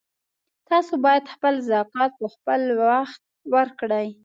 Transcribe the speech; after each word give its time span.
تاسو 0.69 0.93
باید 1.05 1.25
خپل 1.33 1.53
زکات 1.69 2.11
په 2.19 2.27
خپلوخت 2.35 3.21
ورکړئ 3.55 4.07